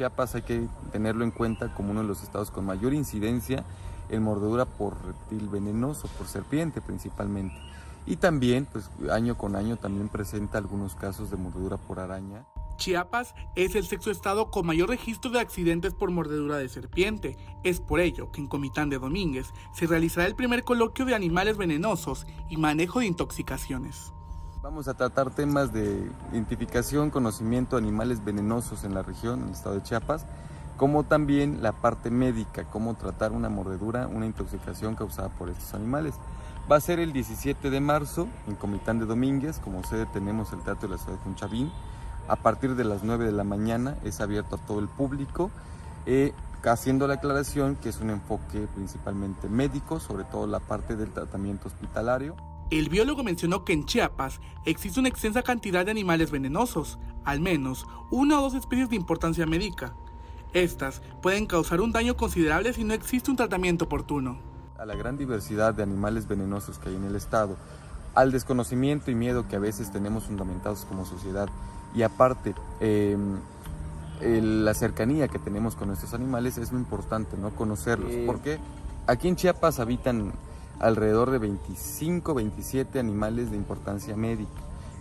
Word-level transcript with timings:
Chiapas 0.00 0.34
hay 0.34 0.40
que 0.40 0.66
tenerlo 0.92 1.24
en 1.24 1.30
cuenta 1.30 1.74
como 1.74 1.90
uno 1.90 2.00
de 2.00 2.08
los 2.08 2.22
estados 2.22 2.50
con 2.50 2.64
mayor 2.64 2.94
incidencia 2.94 3.66
en 4.08 4.22
mordedura 4.22 4.64
por 4.64 4.96
reptil 5.04 5.46
venenoso, 5.50 6.08
por 6.16 6.26
serpiente 6.26 6.80
principalmente. 6.80 7.54
Y 8.06 8.16
también, 8.16 8.64
pues 8.64 8.88
año 9.12 9.36
con 9.36 9.56
año 9.56 9.76
también 9.76 10.08
presenta 10.08 10.56
algunos 10.56 10.94
casos 10.94 11.30
de 11.30 11.36
mordedura 11.36 11.76
por 11.76 12.00
araña. 12.00 12.46
Chiapas 12.78 13.34
es 13.56 13.74
el 13.74 13.84
sexto 13.84 14.10
estado 14.10 14.50
con 14.50 14.64
mayor 14.64 14.88
registro 14.88 15.30
de 15.32 15.40
accidentes 15.40 15.92
por 15.92 16.10
mordedura 16.10 16.56
de 16.56 16.70
serpiente. 16.70 17.36
Es 17.62 17.78
por 17.78 18.00
ello 18.00 18.32
que 18.32 18.40
en 18.40 18.46
Comitán 18.46 18.88
de 18.88 18.98
Domínguez 18.98 19.48
se 19.74 19.86
realizará 19.86 20.26
el 20.26 20.34
primer 20.34 20.64
coloquio 20.64 21.04
de 21.04 21.14
animales 21.14 21.58
venenosos 21.58 22.26
y 22.48 22.56
manejo 22.56 23.00
de 23.00 23.06
intoxicaciones. 23.06 24.14
Vamos 24.62 24.88
a 24.88 24.94
tratar 24.94 25.30
temas 25.30 25.72
de 25.72 26.10
identificación, 26.32 27.08
conocimiento 27.08 27.76
de 27.76 27.82
animales 27.82 28.22
venenosos 28.22 28.84
en 28.84 28.92
la 28.92 29.02
región, 29.02 29.40
en 29.40 29.46
el 29.46 29.52
estado 29.52 29.76
de 29.76 29.82
Chiapas, 29.82 30.26
como 30.76 31.04
también 31.04 31.62
la 31.62 31.72
parte 31.72 32.10
médica, 32.10 32.64
cómo 32.64 32.92
tratar 32.92 33.32
una 33.32 33.48
mordedura, 33.48 34.06
una 34.06 34.26
intoxicación 34.26 34.96
causada 34.96 35.30
por 35.30 35.48
estos 35.48 35.72
animales. 35.72 36.14
Va 36.70 36.76
a 36.76 36.80
ser 36.80 37.00
el 37.00 37.14
17 37.14 37.70
de 37.70 37.80
marzo 37.80 38.28
en 38.46 38.54
Comitán 38.54 38.98
de 38.98 39.06
Domínguez, 39.06 39.60
como 39.60 39.82
sede 39.82 40.04
tenemos 40.04 40.52
el 40.52 40.60
Teatro 40.60 40.88
de 40.88 40.96
la 40.96 41.02
Ciudad 41.02 41.16
de 41.16 41.24
Conchavín 41.24 41.72
a 42.28 42.36
partir 42.36 42.76
de 42.76 42.84
las 42.84 43.02
9 43.02 43.24
de 43.24 43.32
la 43.32 43.44
mañana, 43.44 43.96
es 44.04 44.20
abierto 44.20 44.56
a 44.56 44.58
todo 44.58 44.78
el 44.78 44.88
público, 44.88 45.50
eh, 46.04 46.34
haciendo 46.64 47.08
la 47.08 47.14
aclaración 47.14 47.76
que 47.76 47.88
es 47.88 47.98
un 48.00 48.10
enfoque 48.10 48.68
principalmente 48.74 49.48
médico, 49.48 50.00
sobre 50.00 50.24
todo 50.24 50.46
la 50.46 50.60
parte 50.60 50.96
del 50.96 51.10
tratamiento 51.12 51.68
hospitalario. 51.68 52.36
El 52.70 52.88
biólogo 52.88 53.24
mencionó 53.24 53.64
que 53.64 53.72
en 53.72 53.84
Chiapas 53.84 54.40
existe 54.64 55.00
una 55.00 55.08
extensa 55.08 55.42
cantidad 55.42 55.84
de 55.84 55.90
animales 55.90 56.30
venenosos, 56.30 57.00
al 57.24 57.40
menos 57.40 57.84
una 58.12 58.38
o 58.38 58.42
dos 58.42 58.54
especies 58.54 58.88
de 58.88 58.94
importancia 58.94 59.44
médica. 59.44 59.94
Estas 60.52 61.02
pueden 61.20 61.46
causar 61.46 61.80
un 61.80 61.90
daño 61.90 62.16
considerable 62.16 62.72
si 62.72 62.84
no 62.84 62.94
existe 62.94 63.28
un 63.28 63.36
tratamiento 63.36 63.86
oportuno. 63.86 64.38
A 64.78 64.86
la 64.86 64.94
gran 64.94 65.16
diversidad 65.16 65.74
de 65.74 65.82
animales 65.82 66.28
venenosos 66.28 66.78
que 66.78 66.90
hay 66.90 66.94
en 66.94 67.04
el 67.04 67.16
estado, 67.16 67.56
al 68.14 68.30
desconocimiento 68.30 69.10
y 69.10 69.16
miedo 69.16 69.48
que 69.48 69.56
a 69.56 69.60
veces 69.60 69.90
tenemos 69.90 70.24
fundamentados 70.24 70.84
como 70.84 71.04
sociedad 71.04 71.48
y 71.92 72.02
aparte 72.02 72.54
em, 72.78 73.38
la 74.20 74.74
cercanía 74.74 75.26
que 75.26 75.40
tenemos 75.40 75.74
con 75.74 75.90
estos 75.90 76.14
animales 76.14 76.56
es 76.56 76.70
muy 76.70 76.82
importante, 76.82 77.36
¿no? 77.36 77.50
Conocerlos. 77.50 78.12
Porque 78.26 78.60
aquí 79.08 79.26
en 79.26 79.34
Chiapas 79.34 79.80
habitan 79.80 80.32
alrededor 80.80 81.30
de 81.30 81.38
25, 81.38 82.34
27 82.34 82.98
animales 82.98 83.50
de 83.50 83.56
importancia 83.56 84.16
médica, 84.16 84.50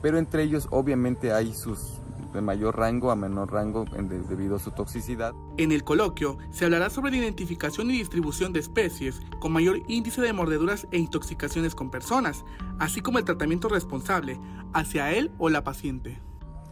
pero 0.00 0.18
entre 0.18 0.42
ellos 0.42 0.68
obviamente 0.70 1.32
hay 1.32 1.54
sus 1.54 2.00
de 2.32 2.40
mayor 2.40 2.76
rango 2.76 3.12
a 3.12 3.16
menor 3.16 3.52
rango 3.52 3.84
debido 4.28 4.56
a 4.56 4.58
su 4.58 4.72
toxicidad. 4.72 5.34
En 5.56 5.70
el 5.70 5.84
coloquio 5.84 6.36
se 6.50 6.64
hablará 6.64 6.90
sobre 6.90 7.12
la 7.12 7.18
identificación 7.18 7.90
y 7.90 7.98
distribución 7.98 8.52
de 8.52 8.58
especies 8.58 9.20
con 9.38 9.52
mayor 9.52 9.82
índice 9.86 10.20
de 10.20 10.32
mordeduras 10.32 10.88
e 10.90 10.98
intoxicaciones 10.98 11.76
con 11.76 11.90
personas, 11.90 12.44
así 12.80 13.02
como 13.02 13.18
el 13.18 13.24
tratamiento 13.24 13.68
responsable 13.68 14.40
hacia 14.72 15.12
él 15.12 15.30
o 15.38 15.48
la 15.48 15.62
paciente 15.62 16.20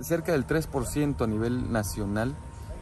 cerca 0.03 0.33
del 0.33 0.47
3% 0.47 1.22
a 1.22 1.27
nivel 1.27 1.72
nacional 1.72 2.34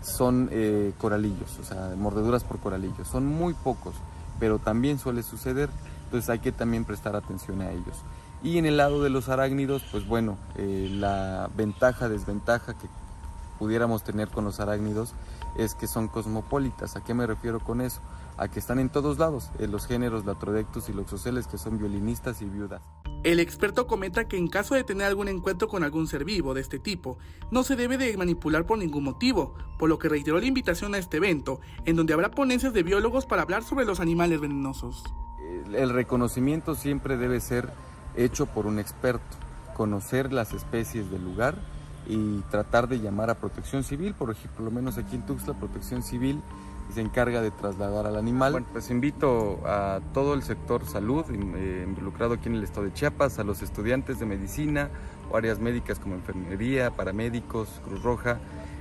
son 0.03 0.49
eh, 0.51 0.93
coralillos, 0.99 1.59
o 1.61 1.65
sea, 1.65 1.93
mordeduras 1.97 2.45
por 2.45 2.59
coralillos. 2.59 3.07
Son 3.09 3.27
muy 3.27 3.55
pocos, 3.55 3.95
pero 4.39 4.59
también 4.59 4.99
suele 4.99 5.23
suceder, 5.23 5.69
entonces 6.11 6.29
hay 6.29 6.41
que 6.41 6.51
también 6.51 6.85
prestar 6.85 7.15
atención 7.15 7.61
a 7.61 7.71
ellos. 7.71 8.03
Y 8.43 8.59
en 8.59 8.67
el 8.67 8.79
lado 8.79 9.01
de 9.01 9.11
los 9.11 9.29
arácnidos, 9.29 9.85
pues 9.93 10.09
bueno, 10.09 10.39
eh, 10.57 10.89
la 10.91 11.49
ventaja, 11.57 12.09
desventaja 12.09 12.75
que 12.75 12.89
pudiéramos 13.61 14.03
tener 14.03 14.29
con 14.29 14.45
los 14.45 14.59
arácnidos 14.59 15.15
es 15.57 15.77
que 15.77 15.87
son 15.87 16.09
cosmopolitas. 16.09 16.97
¿A 16.97 17.05
qué 17.05 17.15
me 17.15 17.29
refiero 17.29 17.61
con 17.61 17.81
eso? 17.81 18.01
A 18.39 18.49
que 18.49 18.59
están 18.59 18.81
en 18.81 18.89
todos 18.89 19.21
lados, 19.21 19.53
en 19.61 19.71
los 19.71 19.87
géneros 19.87 20.25
Latrodectus 20.27 20.89
y 20.89 20.95
Loxoceles, 20.95 21.47
que 21.47 21.59
son 21.59 21.79
violinistas 21.79 22.43
y 22.43 22.47
viudas. 22.47 22.83
El 23.23 23.39
experto 23.39 23.87
comenta 23.87 24.27
que 24.27 24.37
en 24.37 24.49
caso 24.49 24.75
de 24.75 24.83
tener 24.83 25.07
algún 25.07 25.29
encuentro 25.29 25.69
con 25.69 25.85
algún 25.85 26.09
ser 26.09 26.25
vivo 26.25 26.55
de 26.55 26.61
este 26.61 26.81
tipo, 26.81 27.19
no 27.53 27.63
se 27.63 27.77
debe 27.77 27.99
de 27.99 28.17
manipular 28.17 28.67
por 28.67 28.79
ningún 28.79 29.05
motivo, 29.05 29.55
por 29.79 29.89
lo 29.89 30.01
que 30.01 30.09
reiteró 30.09 30.41
la 30.41 30.47
invitación 30.47 30.97
a 30.97 30.99
este 30.99 31.19
evento, 31.19 31.61
en 31.85 31.95
donde 31.95 32.15
habrá 32.15 32.33
ponencias 32.33 32.73
de 32.73 32.83
biólogos 32.83 33.27
para 33.27 33.43
hablar 33.43 33.63
sobre 33.63 33.85
los 33.85 34.01
animales 34.01 34.41
venenosos. 34.41 35.05
El 35.73 35.91
reconocimiento 35.91 36.75
siempre 36.75 37.17
debe 37.17 37.41
ser 37.41 37.69
hecho 38.17 38.47
por 38.47 38.67
un 38.67 38.79
experto, 38.79 39.37
conocer 39.75 40.33
las 40.33 40.53
especies 40.53 41.11
del 41.11 41.25
lugar 41.25 41.55
y 42.07 42.41
tratar 42.51 42.89
de 42.89 43.01
llamar 43.01 43.31
a 43.31 43.35
protección 43.35 43.85
civil, 43.85 44.15
por 44.15 44.31
ejemplo, 44.31 44.65
lo 44.65 44.71
menos 44.71 44.99
aquí 44.99 45.17
en 45.17 45.27
Tuxtla, 45.27 45.55
protección 45.55 46.03
civil 46.03 46.43
se 46.93 47.01
encarga 47.01 47.41
de 47.41 47.51
trasladar 47.51 48.07
al 48.07 48.17
animal. 48.17 48.53
Bueno, 48.53 48.67
pues 48.73 48.91
invito 48.91 49.61
a 49.65 50.01
todo 50.13 50.35
el 50.35 50.43
sector 50.43 50.87
salud 50.87 51.25
eh, 51.31 51.85
involucrado 51.87 52.35
aquí 52.35 52.49
en 52.49 52.57
el 52.57 52.65
estado 52.65 52.87
de 52.87 52.93
Chiapas, 52.93 53.39
a 53.39 53.45
los 53.45 53.63
estudiantes 53.63 54.19
de 54.19 54.27
medicina 54.27 54.91
o 55.31 55.37
áreas 55.37 55.61
médicas 55.61 55.99
como 55.99 56.15
enfermería, 56.15 56.91
paramédicos, 56.91 57.69
Cruz 57.85 58.03
Roja, 58.03 58.39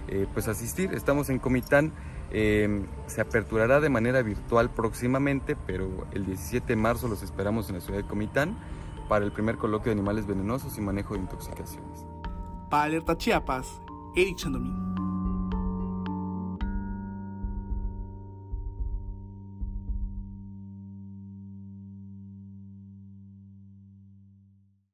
eh, 0.07 0.27
pues 0.33 0.47
asistir. 0.47 0.93
Estamos 0.93 1.29
en 1.29 1.39
Comitán, 1.39 1.91
em, 2.31 2.85
se 3.07 3.21
aperturará 3.21 3.79
de 3.79 3.89
manera 3.89 4.21
virtual 4.21 4.69
próximamente, 4.69 5.55
pero 5.55 6.07
el 6.11 6.25
17 6.25 6.67
de 6.67 6.75
marzo 6.75 7.07
los 7.07 7.23
esperamos 7.23 7.69
en 7.69 7.75
la 7.75 7.81
ciudad 7.81 7.99
de 7.99 8.05
Comitán 8.05 8.57
para 9.07 9.25
el 9.25 9.31
primer 9.31 9.57
coloquio 9.57 9.85
de 9.85 9.99
animales 9.99 10.27
venenosos 10.27 10.77
y 10.77 10.81
manejo 10.81 11.15
de 11.15 11.21
intoxicaciones. 11.21 12.05
Para 12.69 12.83
Alerta 12.83 13.17
Chiapas, 13.17 13.81
Eric 14.15 14.37
Chandomín. 14.37 14.88